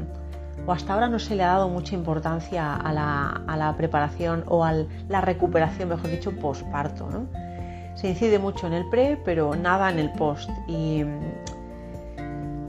hasta 0.67 0.95
ahora 0.95 1.09
no 1.09 1.19
se 1.19 1.37
le 1.37 1.45
ha 1.45 1.49
dado 1.49 1.69
mucha 1.69 1.95
importancia 1.95 2.75
a 2.75 2.93
la, 2.93 3.75
preparación 3.77 4.45
o 4.49 4.65
a 4.65 4.73
la 5.09 5.21
recuperación, 5.21 5.89
mejor 5.91 6.11
dicho, 6.11 6.33
postparto. 6.33 7.09
¿no? 7.11 7.27
Se 7.95 8.09
incide 8.09 8.39
mucho 8.39 8.67
en 8.67 8.73
el 8.73 8.89
pre, 8.89 9.19
pero 9.25 9.55
nada 9.55 9.91
en 9.91 9.99
el 9.99 10.11
post. 10.13 10.51
Y 10.67 11.05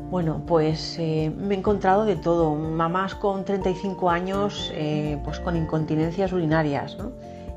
bueno, 0.09 0.41
pues 0.45 0.97
eh, 0.99 1.31
me 1.35 1.55
he 1.55 1.57
encontrado 1.57 2.05
de 2.05 2.15
todo. 2.15 2.55
Mamás 2.55 3.15
con 3.15 3.43
35 3.43 4.09
años, 4.09 4.71
eh, 4.75 5.19
pues 5.23 5.39
con 5.39 5.55
incontinencias 5.55 6.31
urinarias, 6.31 6.97
¿no? 6.97 7.11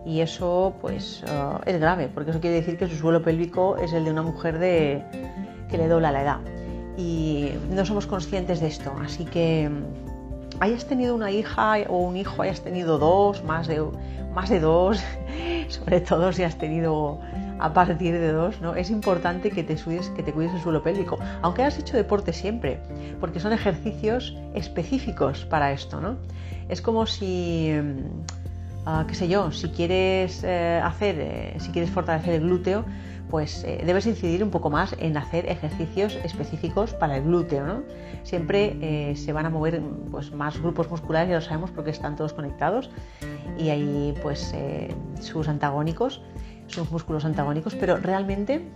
y 0.08 0.22
eso 0.22 0.72
pues 0.80 1.22
uh, 1.24 1.58
es 1.66 1.78
grave 1.78 2.08
porque 2.12 2.30
eso 2.30 2.40
quiere 2.40 2.56
decir 2.56 2.78
que 2.78 2.88
su 2.88 2.96
suelo 2.96 3.22
pélvico 3.22 3.76
es 3.76 3.92
el 3.92 4.04
de 4.04 4.10
una 4.10 4.22
mujer 4.22 4.58
de, 4.58 5.04
que 5.68 5.76
le 5.76 5.86
dobla 5.86 6.10
la 6.10 6.22
edad 6.22 6.38
y 6.96 7.50
no 7.70 7.84
somos 7.84 8.06
conscientes 8.06 8.60
de 8.60 8.68
esto 8.68 8.90
así 9.04 9.26
que 9.26 9.68
mm, 9.68 10.62
hayas 10.62 10.86
tenido 10.86 11.14
una 11.14 11.30
hija 11.30 11.76
o 11.88 11.98
un 11.98 12.16
hijo 12.16 12.40
hayas 12.40 12.62
tenido 12.62 12.98
dos 12.98 13.44
más 13.44 13.66
de 13.66 13.84
más 14.34 14.48
de 14.48 14.60
dos 14.60 14.98
sobre 15.68 16.00
todo 16.00 16.32
si 16.32 16.42
has 16.42 16.58
tenido 16.58 17.20
a 17.60 17.72
partir 17.72 18.12
de 18.14 18.32
dos, 18.32 18.60
¿no? 18.60 18.74
Es 18.74 18.90
importante 18.90 19.50
que 19.50 19.62
te, 19.62 19.76
suides, 19.76 20.10
que 20.10 20.22
te 20.22 20.32
cuides 20.32 20.54
el 20.54 20.60
suelo 20.60 20.82
pélvico, 20.82 21.18
aunque 21.42 21.62
hayas 21.62 21.78
hecho 21.78 21.96
deporte 21.96 22.32
siempre, 22.32 22.80
porque 23.20 23.40
son 23.40 23.52
ejercicios 23.52 24.36
específicos 24.54 25.44
para 25.44 25.72
esto, 25.72 26.00
¿no? 26.00 26.16
Es 26.68 26.82
como 26.82 27.06
si 27.06 27.72
mm, 27.72 28.38
Ah, 28.90 29.04
qué 29.06 29.14
sé 29.14 29.28
yo, 29.28 29.52
si 29.52 29.68
quieres 29.68 30.42
eh, 30.44 30.80
hacer, 30.82 31.16
eh, 31.18 31.56
si 31.58 31.70
quieres 31.72 31.90
fortalecer 31.90 32.36
el 32.36 32.40
glúteo, 32.40 32.86
pues 33.30 33.64
eh, 33.64 33.82
debes 33.84 34.06
incidir 34.06 34.42
un 34.42 34.50
poco 34.50 34.70
más 34.70 34.94
en 34.98 35.16
hacer 35.16 35.46
ejercicios 35.46 36.18
específicos 36.24 36.94
para 36.94 37.16
el 37.16 37.24
glúteo, 37.24 37.66
¿no? 37.66 37.82
Siempre 38.24 39.14
se 39.16 39.32
van 39.32 39.46
a 39.46 39.50
mover 39.50 39.80
pues, 40.10 40.32
más 40.32 40.60
grupos 40.60 40.90
musculares, 40.90 41.30
ya 41.30 41.36
lo 41.36 41.40
sabemos 41.40 41.70
porque 41.70 41.90
están 41.90 42.16
todos 42.16 42.34
conectados 42.34 42.90
y 43.56 43.70
hay 43.70 44.14
pues 44.22 44.54
sus 45.20 45.48
antagónicos, 45.48 46.20
sus 46.66 46.90
músculos 46.90 47.24
antagónicos, 47.24 47.74
pero 47.74 47.96
realmente 47.96 48.66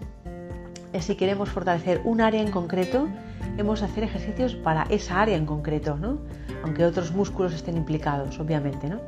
si 1.00 1.16
queremos 1.16 1.48
fortalecer 1.48 2.00
un 2.04 2.20
área 2.20 2.42
en 2.42 2.50
concreto, 2.50 3.08
hemos 3.56 3.80
de 3.80 3.86
hacer 3.86 4.04
ejercicios 4.04 4.54
para 4.54 4.84
esa 4.84 5.22
área 5.22 5.36
en 5.36 5.46
concreto, 5.46 5.96
¿no? 5.96 6.18
Aunque 6.64 6.84
otros 6.84 7.12
músculos 7.12 7.54
estén 7.54 7.76
implicados, 7.76 8.38
obviamente, 8.38 8.88
¿no? 8.88 9.00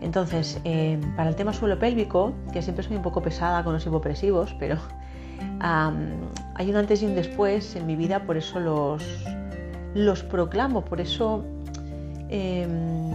Entonces, 0.00 0.60
eh, 0.64 0.98
para 1.16 1.28
el 1.30 1.36
tema 1.36 1.52
suelo 1.52 1.78
pélvico, 1.78 2.32
que 2.52 2.62
siempre 2.62 2.84
soy 2.84 2.96
un 2.96 3.02
poco 3.02 3.20
pesada 3.22 3.64
con 3.64 3.72
los 3.72 3.84
hipopresivos, 3.84 4.54
pero 4.58 4.76
hay 5.60 6.70
un 6.70 6.76
antes 6.76 7.02
y 7.02 7.06
un 7.06 7.14
después 7.14 7.74
en 7.76 7.86
mi 7.86 7.96
vida, 7.96 8.20
por 8.20 8.36
eso 8.36 8.60
los, 8.60 9.02
los 9.94 10.22
proclamo, 10.22 10.84
por 10.84 11.00
eso 11.00 11.44
em, 12.28 13.12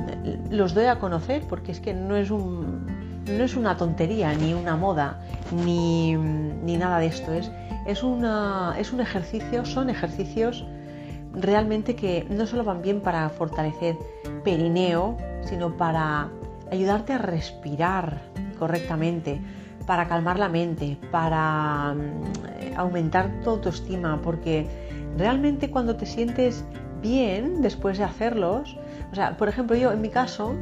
los 0.49 0.73
doy 0.73 0.85
a 0.85 0.99
conocer, 0.99 1.43
porque 1.47 1.71
es 1.71 1.79
que 1.79 1.93
no 1.93 2.17
es, 2.17 2.31
un, 2.31 2.85
no 3.25 3.43
es 3.43 3.55
una 3.55 3.77
tontería, 3.77 4.33
ni 4.33 4.53
una 4.53 4.75
moda, 4.75 5.21
ni, 5.65 6.15
nada 6.15 6.99
de 6.99 7.07
esto. 7.07 7.33
Es, 7.33 7.49
es, 7.87 8.03
una, 8.03 8.75
es 8.77 8.91
un 8.91 8.99
ejercicio, 8.99 9.65
son 9.65 9.89
ejercicios 9.89 10.65
realmente 11.33 11.95
que 11.95 12.25
no 12.29 12.45
solo 12.45 12.63
van 12.63 12.81
bien 12.81 13.01
para 13.01 13.29
fortalecer 13.29 13.97
perineo, 14.43 15.17
sino 15.41 15.75
para 15.75 16.29
ayudarte 16.73 17.13
a 17.13 17.17
respirar 17.17 18.21
correctamente, 18.59 19.41
para 19.85 20.07
calmar 20.07 20.39
la 20.39 20.49
mente, 20.49 20.97
para 21.11 21.93
mm, 21.93 22.77
aumentar 22.77 23.29
tu 23.43 23.51
autoestima, 23.51 24.19
porque 24.21 24.67
realmente 25.17 25.69
cuando 25.69 25.95
te 25.95 26.05
sientes 26.05 26.63
bien 27.01 27.61
después 27.61 27.97
de 27.97 28.05
hacerlos, 28.05 28.77
o 29.11 29.15
sea, 29.15 29.37
por 29.37 29.49
ejemplo, 29.49 29.75
yo 29.75 29.91
en 29.91 30.01
mi 30.01 30.09
caso, 30.09 30.55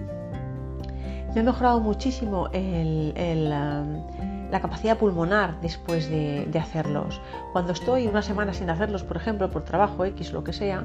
me 1.34 1.42
ha 1.42 1.44
mejorado 1.44 1.80
muchísimo 1.80 2.50
la 2.52 4.60
capacidad 4.60 4.98
pulmonar 4.98 5.62
después 5.62 6.10
de, 6.10 6.52
hacerlos. 6.60 7.22
Cuando 7.54 7.72
estoy 7.72 8.08
una 8.08 8.22
semana 8.22 8.54
sin 8.54 8.70
hacerlos, 8.70 9.04
por 9.04 9.18
ejemplo, 9.18 9.50
por 9.50 9.64
trabajo 9.64 10.04
X, 10.04 10.34
lo 10.34 10.44
que 10.44 10.52
sea, 10.52 10.84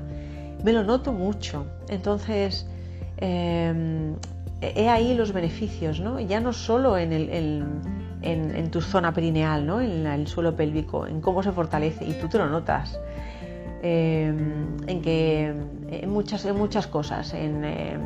me 0.62 0.72
lo 0.72 0.84
noto 0.84 1.12
mucho. 1.12 1.66
Entonces, 1.88 2.68
em, 3.16 4.14
he 4.60 4.88
ahí 4.88 5.14
los 5.14 5.32
beneficios, 5.32 6.00
¿no? 6.00 6.18
ya 6.20 6.40
no 6.40 6.52
solo 6.52 6.96
en, 6.96 7.12
en, 7.12 8.70
tu 8.70 8.80
zona 8.80 9.12
perineal, 9.12 9.66
¿no? 9.66 9.80
en 9.80 10.06
el 10.06 10.26
suelo 10.26 10.56
pélvico, 10.56 11.06
en 11.06 11.20
cómo 11.20 11.42
se 11.42 11.52
fortalece, 11.52 12.04
y 12.04 12.14
tú 12.14 12.28
te 12.28 12.38
lo 12.38 12.48
notas, 12.48 12.98
em, 13.82 14.76
en 14.86 15.02
que 15.02 15.54
en 15.90 16.10
muchas, 16.10 16.44
en 16.46 16.56
muchas 16.56 16.86
cosas, 16.86 17.34
en, 17.34 17.64
em, 17.64 18.00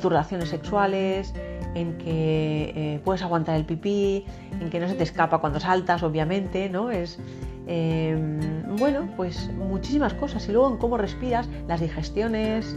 tus 0.00 0.10
relaciones 0.10 0.48
sexuales, 0.48 1.34
en 1.74 1.98
que 1.98 2.72
eh, 2.74 3.00
puedes 3.04 3.22
aguantar 3.22 3.56
el 3.56 3.64
pipí, 3.64 4.24
en 4.60 4.70
que 4.70 4.78
no 4.78 4.88
se 4.88 4.94
te 4.94 5.02
escapa 5.02 5.38
cuando 5.38 5.58
saltas, 5.58 6.02
obviamente, 6.02 6.68
¿no? 6.68 6.90
Es, 6.90 7.18
em, 7.66 8.40
bueno, 8.78 9.08
pues 9.16 9.50
muchísimas 9.58 10.14
cosas. 10.14 10.48
Y 10.48 10.52
luego 10.52 10.70
en 10.70 10.76
cómo 10.78 10.96
respiras, 10.96 11.48
las 11.66 11.80
digestiones, 11.80 12.76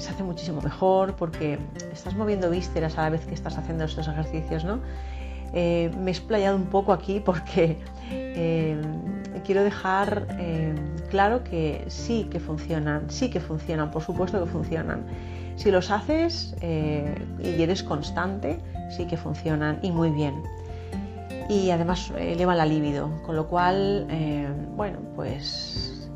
se 0.00 0.10
hace 0.10 0.22
muchísimo 0.22 0.60
mejor 0.60 1.16
porque 1.16 1.58
estás 1.92 2.14
moviendo 2.14 2.50
vísceras 2.50 2.98
a 2.98 3.02
la 3.02 3.10
vez 3.10 3.24
que 3.26 3.34
estás 3.34 3.58
haciendo 3.58 3.84
estos 3.84 4.08
ejercicios, 4.08 4.64
¿no? 4.64 4.80
Eh, 5.54 5.90
me 5.98 6.10
he 6.10 6.14
explayado 6.14 6.56
un 6.56 6.66
poco 6.66 6.92
aquí 6.92 7.20
porque 7.20 7.78
em, 8.10 8.82
quiero 9.44 9.64
dejar 9.64 10.26
em, 10.38 10.76
claro 11.08 11.42
que 11.42 11.84
sí 11.88 12.28
que 12.30 12.38
funcionan, 12.38 13.10
sí 13.10 13.30
que 13.30 13.40
funcionan, 13.40 13.90
por 13.90 14.02
supuesto 14.02 14.42
que 14.44 14.50
funcionan. 14.50 15.06
Si 15.56 15.70
los 15.70 15.90
haces 15.90 16.54
eh, 16.60 17.14
y 17.42 17.62
eres 17.62 17.82
constante, 17.82 18.60
sí 18.90 19.06
que 19.06 19.16
funcionan 19.16 19.80
y 19.82 19.90
muy 19.90 20.10
bien. 20.10 20.42
Y 21.48 21.70
además 21.70 22.12
elevan 22.16 22.58
la 22.58 22.66
libido, 22.66 23.10
con 23.24 23.34
lo 23.34 23.48
cual, 23.48 24.06
bueno, 24.76 24.98
pues 25.16 26.10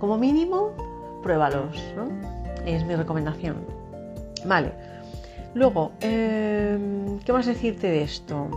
como 0.00 0.16
mínimo 0.16 0.72
pruébalos. 1.22 1.76
Es 2.66 2.84
mi 2.84 2.94
recomendación. 2.96 3.56
Vale. 4.44 4.72
Luego, 5.54 5.92
em, 6.00 7.18
¿qué 7.20 7.32
más 7.32 7.46
decirte 7.46 7.86
de 7.86 8.02
esto? 8.02 8.50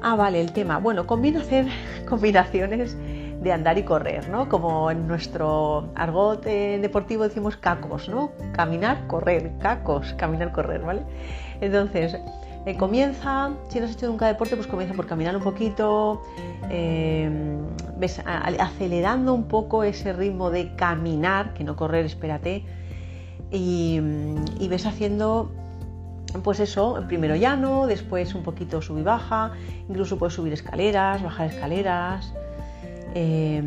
Ah, 0.00 0.16
vale, 0.16 0.40
el 0.40 0.52
tema. 0.52 0.78
Bueno, 0.78 1.06
conviene 1.06 1.40
hacer 1.40 1.66
combinaciones 2.08 2.96
de 3.42 3.52
andar 3.52 3.76
y 3.76 3.82
correr, 3.82 4.28
¿no? 4.30 4.48
Como 4.48 4.90
en 4.90 5.06
nuestro 5.06 5.90
argot 5.96 6.46
eh, 6.46 6.78
deportivo 6.80 7.24
decimos 7.24 7.56
cacos, 7.56 8.08
¿no? 8.08 8.30
Caminar, 8.52 9.06
correr, 9.06 9.52
cacos, 9.58 10.14
caminar, 10.14 10.52
correr, 10.52 10.80
¿vale? 10.80 11.02
Entonces, 11.60 12.16
eh, 12.66 12.76
comienza, 12.76 13.50
si 13.68 13.80
no 13.80 13.86
has 13.86 13.92
hecho 13.92 14.06
nunca 14.06 14.26
deporte, 14.26 14.56
pues 14.56 14.66
comienza 14.66 14.94
por 14.94 15.06
caminar 15.06 15.36
un 15.36 15.42
poquito, 15.42 16.22
eh, 16.70 17.28
ves, 17.98 18.22
acelerando 18.24 19.34
un 19.34 19.44
poco 19.44 19.84
ese 19.84 20.14
ritmo 20.14 20.50
de 20.50 20.74
caminar, 20.76 21.52
que 21.52 21.64
no 21.64 21.76
correr, 21.76 22.06
espérate, 22.06 22.64
y, 23.54 24.68
ves 24.68 24.86
haciendo 24.86 25.50
pues 26.42 26.58
eso, 26.58 27.00
primero 27.06 27.36
llano, 27.36 27.86
después 27.86 28.34
un 28.34 28.42
poquito 28.42 28.82
sub 28.82 28.98
y 28.98 29.02
baja, 29.02 29.52
incluso 29.88 30.18
puedes 30.18 30.34
subir 30.34 30.52
escaleras, 30.52 31.22
bajar 31.22 31.48
escaleras. 31.48 32.34
Eh, 33.14 33.62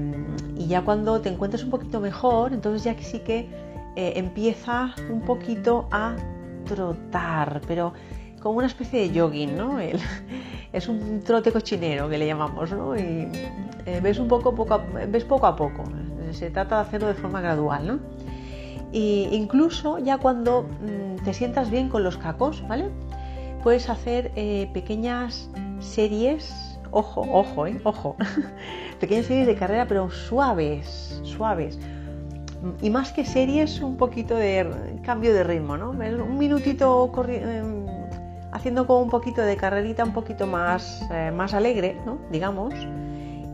y 0.58 0.68
ya 0.68 0.82
cuando 0.82 1.22
te 1.22 1.30
encuentres 1.30 1.64
un 1.64 1.70
poquito 1.70 2.02
mejor, 2.02 2.52
entonces 2.52 2.84
ya 2.84 2.94
sí 3.02 3.20
que 3.20 3.48
eh, 3.96 4.14
empieza 4.18 4.94
un 5.10 5.22
poquito 5.22 5.88
a 5.92 6.18
trotar, 6.66 7.62
pero 7.66 7.94
como 8.42 8.58
una 8.58 8.68
especie 8.68 9.08
de 9.08 9.18
jogging, 9.18 9.56
¿no? 9.56 9.80
es 10.74 10.90
un 10.90 11.22
trote 11.24 11.54
cochinero 11.54 12.10
que 12.10 12.18
le 12.18 12.28
llamamos, 12.28 12.70
¿no? 12.72 12.98
Y 12.98 13.30
eh, 13.86 14.02
ves 14.04 14.20
un 14.20 14.28
poco, 14.28 14.54
poco 14.54 14.84
ves 15.08 15.24
poco 15.24 15.48
a 15.48 15.56
poco. 15.56 15.84
Se 16.32 16.50
trata 16.50 16.76
de 16.76 16.82
hacerlo 16.82 17.08
de 17.08 17.14
forma 17.14 17.40
gradual, 17.40 17.88
¿no? 17.88 18.00
Incluso 18.92 20.00
ya 20.00 20.18
cuando 20.18 20.64
mm, 20.64 21.24
te 21.24 21.34
sientas 21.34 21.70
bien 21.70 21.90
con 21.90 22.04
los 22.04 22.18
cacos, 22.18 22.66
¿vale? 22.68 22.90
Puedes 23.64 23.90
hacer 23.90 24.32
eh, 24.36 24.70
pequeñas 24.74 25.50
series, 25.80 26.80
ojo, 26.92 27.22
ojo, 27.32 27.68
¿eh? 27.68 27.80
Ojo, 27.84 28.16
pequeñas 29.00 29.26
series 29.26 29.48
de 29.48 29.56
carrera, 29.56 29.88
pero 29.88 30.10
suaves, 30.10 31.22
suaves 31.24 31.78
y 32.82 32.90
más 32.90 33.12
que 33.12 33.26
series, 33.26 33.82
un 33.82 33.98
poquito 33.98 34.36
de 34.36 35.00
cambio 35.04 35.34
de 35.34 35.44
ritmo, 35.44 35.78
¿no? 35.78 35.92
Un 35.92 36.38
minutito 36.38 37.12
em, 37.28 37.86
haciendo 38.52 38.88
como 38.88 39.02
un 39.02 39.10
poquito 39.10 39.42
de 39.42 39.56
carrerita 39.58 40.04
un 40.04 40.14
poquito 40.14 40.48
más, 40.48 41.08
eh, 41.12 41.32
más 41.32 41.54
alegre, 41.54 41.98
¿no? 42.06 42.18
Digamos, 42.32 42.74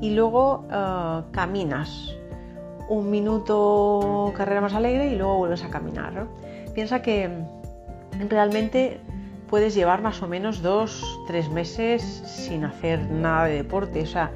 y 0.02 0.12
luego 0.12 0.66
eh, 0.72 1.22
caminas. 1.32 2.16
Un 2.90 3.10
minuto 3.10 4.34
carrera 4.36 4.62
más 4.62 4.74
alegre 4.74 5.08
y 5.08 5.16
luego 5.16 5.38
vuelves 5.38 5.64
a 5.64 5.70
caminar. 5.70 6.28
Piensa 6.74 7.02
que 7.02 7.30
realmente 8.30 9.00
puedes 9.50 9.76
llevar 9.76 10.02
más 10.02 10.22
o 10.22 10.28
menos 10.28 10.62
dos, 10.62 11.04
tres 11.28 11.50
meses 11.50 12.02
sin 12.26 12.66
hacer 12.66 13.10
nada 13.10 13.46
de 13.46 13.56
deporte. 13.56 14.02
O 14.02 14.08
sea, 14.08 14.32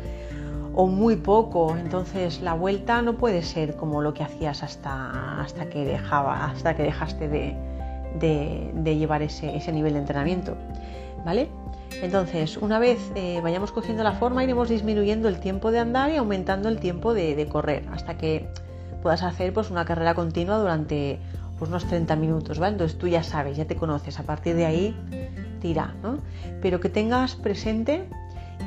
o 0.77 0.85
muy 0.85 1.15
poco. 1.15 1.75
Entonces 1.75 2.39
la 2.41 2.53
vuelta 2.53 3.01
no 3.01 3.17
puede 3.17 3.41
ser 3.41 3.75
como 3.75 4.01
lo 4.01 4.13
que 4.13 4.23
hacías 4.23 4.61
hasta, 4.61 5.41
hasta 5.41 5.69
que 5.69 5.83
dejaba, 5.83 6.45
hasta 6.45 6.75
que 6.75 6.83
dejaste 6.83 7.27
de, 7.27 8.95
llevar 8.95 9.23
ese, 9.23 9.71
nivel 9.71 9.93
de 9.93 9.99
entrenamiento. 9.99 10.55
¿Vale? 11.25 11.49
Entonces, 12.01 12.57
una 12.57 12.79
vez 12.79 12.99
eh, 13.15 13.39
vayamos 13.41 13.71
cogiendo 13.71 14.03
la 14.03 14.13
forma, 14.13 14.43
iremos 14.43 14.69
disminuyendo 14.69 15.29
el 15.29 15.39
tiempo 15.39 15.71
de 15.71 15.79
andar 15.79 16.11
y 16.11 16.17
aumentando 16.17 16.69
el 16.69 16.79
tiempo 16.79 17.13
de, 17.13 17.47
correr, 17.49 17.87
hasta 17.91 18.17
que 18.17 18.47
puedas 19.01 19.23
hacer 19.23 19.53
pues, 19.53 19.71
una 19.71 19.85
carrera 19.85 20.13
continua 20.13 20.57
durante 20.57 21.19
pues, 21.57 21.69
unos 21.69 21.85
30 21.87 22.15
minutos, 22.15 22.59
¿vale? 22.59 22.73
Entonces 22.73 22.97
tú 22.97 23.07
ya 23.07 23.23
sabes, 23.23 23.57
ya 23.57 23.65
te 23.65 23.75
conoces, 23.75 24.19
a 24.19 24.23
partir 24.23 24.55
de 24.55 24.65
ahí 24.65 24.95
tira, 25.61 25.95
¿no? 26.03 26.19
Pero 26.61 26.79
que 26.79 26.89
tengas 26.89 27.35
presente 27.35 28.07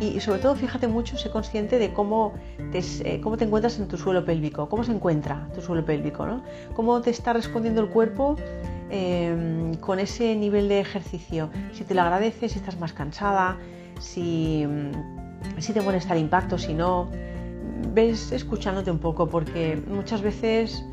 y 0.00 0.18
sobre 0.20 0.40
todo 0.40 0.54
fíjate 0.54 0.88
mucho, 0.88 1.18
sé 1.18 1.30
consciente 1.30 1.78
de 1.78 1.92
cómo 1.92 2.32
te, 2.72 2.78
eh, 3.04 3.20
cómo 3.20 3.36
te 3.36 3.44
encuentras 3.44 3.78
en 3.78 3.88
tu 3.88 3.98
suelo 3.98 4.24
pélvico, 4.24 4.68
cómo 4.68 4.84
se 4.84 4.92
encuentra 4.92 5.48
tu 5.54 5.60
suelo 5.60 5.84
pélvico, 5.84 6.26
¿no? 6.26 6.42
cómo 6.74 7.00
te 7.00 7.10
está 7.10 7.32
respondiendo 7.32 7.82
el 7.82 7.88
cuerpo 7.88 8.36
em, 8.90 9.75
con 9.75 9.99
ese 9.99 10.35
nivel 10.37 10.68
de 10.68 10.80
ejercicio, 10.80 11.50
si 11.73 11.85
te 11.85 11.94
lo 11.94 12.02
agradeces, 12.02 12.52
si 12.52 12.59
estás 12.59 12.78
más 12.78 12.92
cansada, 12.92 13.59
si, 13.99 14.66
si 15.59 15.73
te 15.73 15.80
molesta 15.80 16.14
el 16.14 16.20
impacto, 16.20 16.59
si 16.59 16.75
no, 16.75 17.09
ves 17.92 18.32
escuchándote 18.32 18.90
un 18.90 18.99
poco 18.99 19.28
porque 19.28 19.80
muchas 19.88 20.23
veces, 20.23 20.85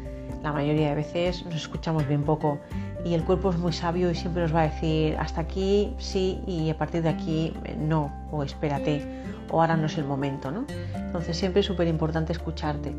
la 0.43 0.51
mayoría 0.51 0.89
de 0.89 0.95
veces, 0.95 1.43
nos 1.45 1.55
escuchamos 1.55 2.07
bien 2.07 2.23
poco 2.23 2.59
y 3.05 3.13
el 3.13 3.23
cuerpo 3.23 3.51
es 3.51 3.57
muy 3.57 3.73
sabio 3.73 4.11
y 4.11 4.15
siempre 4.15 4.41
nos 4.41 4.53
va 4.53 4.63
a 4.63 4.69
decir 4.69 5.15
hasta 5.17 5.41
aquí 5.41 5.93
sí 5.97 6.41
y 6.47 6.69
a 6.69 6.77
partir 6.77 7.03
de 7.03 7.09
aquí 7.09 7.53
no 7.77 8.11
o 8.31 8.43
espérate 8.43 9.05
o 9.49 9.61
ahora 9.61 9.77
no 9.77 9.85
es 9.85 9.97
el 9.97 10.05
momento 10.05 10.51
¿no? 10.51 10.65
entonces 10.95 11.37
siempre 11.37 11.61
es 11.61 11.65
súper 11.65 11.87
importante 11.87 12.33
escucharte. 12.33 12.93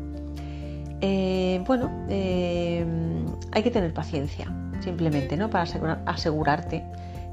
Eh, 1.01 1.61
bueno 1.65 1.89
eh, 2.09 2.85
hay 3.51 3.63
que 3.63 3.71
tener 3.71 3.93
paciencia 3.93 4.47
simplemente 4.81 5.37
¿no? 5.37 5.49
para 5.49 5.65
asegurarte 6.05 6.83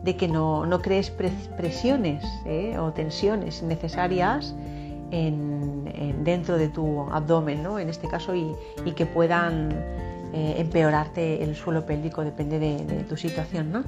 de 0.03 0.17
que 0.17 0.29
no, 0.29 0.67
no 0.67 0.81
crees 0.81 1.11
presiones 1.11 2.25
¿eh? 2.45 2.79
o 2.79 2.93
tensiones 2.93 3.63
innecesarias 3.63 4.55
en, 5.11 6.25
dentro 6.25 6.59
de 6.59 6.69
tu 6.69 7.03
abdomen 7.11 7.63
¿no? 7.63 7.79
en 7.79 7.89
este 7.89 8.09
caso 8.09 8.35
y, 8.35 8.55
que 8.95 9.07
puedan 9.07 9.73
eh, 10.33 10.55
empeorarte 10.59 11.43
el 11.43 11.55
suelo 11.55 11.87
pélvico, 11.87 12.25
depende 12.25 12.59
de, 12.59 13.05
tu 13.09 13.17
situación, 13.17 13.73
¿no? 13.73 13.85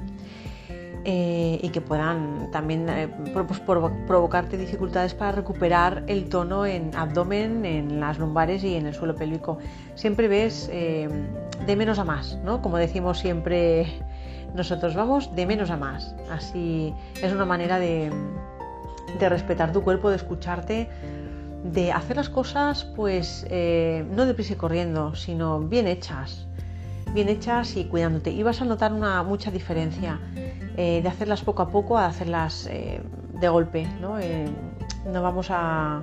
Eh, 1.05 1.61
y 1.63 1.69
que 1.71 1.81
puedan 1.81 2.51
también 2.51 2.89
eh, 2.89 3.09
pues, 3.33 3.61
provocarte 3.61 4.59
dificultades 4.59 5.15
para 5.15 5.33
recuperar 5.33 6.03
el 6.07 6.29
tono 6.29 6.67
en 6.67 6.95
abdomen, 6.95 7.65
en 7.65 8.01
las 8.01 8.19
lumbares 8.19 8.65
y 8.65 8.75
en 8.75 8.87
el 8.87 8.95
suelo 8.95 9.15
pélvico. 9.15 9.59
Siempre 9.95 10.29
ves 10.29 10.69
de 10.69 11.77
menos 11.77 11.99
a 11.99 12.05
más, 12.05 12.39
¿no? 12.45 12.61
Como 12.61 12.77
decimos 12.79 13.21
siempre 13.21 13.87
nosotros, 14.55 14.95
vamos 14.95 15.35
de 15.35 15.47
menos 15.47 15.71
a 15.71 15.77
más. 15.77 16.15
Así 16.31 16.93
es 17.23 17.33
una 17.33 17.45
manera 17.45 17.79
de, 17.79 18.11
de 19.19 19.29
respetar 19.29 19.73
tu 19.73 19.83
cuerpo, 19.83 20.11
de 20.11 20.17
escucharte 20.17 20.89
de 21.65 21.93
hacer 21.93 22.17
las 22.17 22.29
cosas 22.29 22.85
pues 22.85 23.47
eh, 23.51 24.05
no 24.11 24.27
deprisa 24.27 24.55
y 24.55 24.57
corriendo, 24.57 25.15
sino 25.15 25.61
bien 25.61 25.87
hechas, 25.87 26.47
bien 27.13 27.29
hechas 27.29 27.77
y 27.77 27.85
cuidándote. 27.85 28.31
Y 28.31 28.43
vas 28.43 28.61
a 28.63 28.65
notar 28.65 28.93
una 28.93 29.23
mucha 29.23 29.51
diferencia 29.51 30.21
eh, 30.77 31.01
de 31.03 31.09
hacerlas 31.09 31.43
poco 31.43 31.63
a 31.63 31.71
poco 31.71 31.99
a 31.99 32.07
hacerlas 32.07 32.67
eh, 32.71 33.03
de 33.41 33.49
golpe. 33.49 33.87
¿no? 34.01 34.17
no 35.11 35.23
vamos 35.23 35.49
a, 35.51 36.03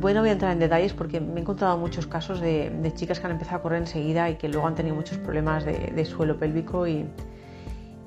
Bueno, 0.00 0.20
voy 0.20 0.30
a 0.30 0.32
entrar 0.32 0.52
en 0.52 0.58
detalles 0.58 0.92
porque 0.92 1.20
me 1.20 1.38
he 1.38 1.40
encontrado 1.40 1.78
muchos 1.78 2.06
casos 2.06 2.40
de, 2.40 2.92
chicas 2.94 3.20
que 3.20 3.26
han 3.26 3.32
empezado 3.32 3.58
a 3.58 3.62
correr 3.62 3.80
enseguida 3.80 4.30
y 4.30 4.36
que 4.36 4.48
luego 4.48 4.66
han 4.66 4.74
tenido 4.74 4.94
muchos 4.94 5.18
problemas 5.18 5.64
de, 5.64 6.04
suelo 6.04 6.38
pélvico 6.38 6.86
y, 6.86 7.06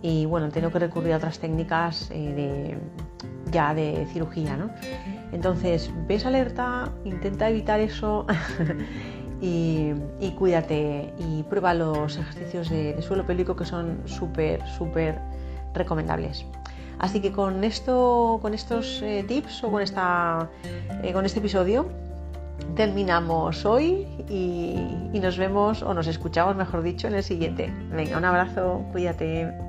y 0.02 0.26
bueno, 0.26 0.48
han 0.48 0.52
tenido 0.52 0.72
que 0.72 0.80
recurrir 0.80 1.14
a 1.14 1.18
otras 1.18 1.40
técnicas 1.40 2.10
de, 2.10 2.78
ya 3.52 3.74
de 3.74 4.08
cirugía. 4.12 4.58
¿no? 4.58 4.70
Entonces, 5.32 5.92
ves 6.08 6.26
alerta, 6.26 6.92
intenta 7.04 7.50
evitar 7.50 7.80
eso 7.80 8.26
y, 9.42 9.94
cuídate 10.38 11.14
y 11.18 11.44
prueba 11.44 11.74
los 11.74 12.18
ejercicios 12.18 12.70
de, 12.70 13.02
suelo 13.02 13.26
pélvico 13.26 13.56
que 13.56 13.66
son 13.66 14.02
súper, 14.06 14.66
súper 14.78 15.20
recomendables. 15.74 16.46
Así 17.00 17.22
que 17.22 17.32
con 17.32 17.64
esto, 17.64 18.40
con 18.42 18.54
estos 18.54 19.02
eh, 19.02 19.24
tips 19.28 19.64
o 19.64 19.72
con, 19.72 19.82
esta, 19.82 20.50
eh, 21.04 21.14
con 21.14 21.26
este 21.26 21.40
episodio 21.40 21.88
terminamos 22.76 23.66
hoy 23.66 24.06
y, 24.28 24.76
y 25.14 25.20
nos 25.20 25.38
vemos 25.38 25.82
o 25.82 25.94
nos 25.94 26.08
escuchamos, 26.08 26.56
mejor 26.58 26.84
dicho, 26.84 27.08
en 27.08 27.16
el 27.16 27.24
siguiente. 27.24 27.74
Venga, 27.92 28.18
un 28.18 28.26
abrazo, 28.26 28.84
cuídate. 28.92 29.69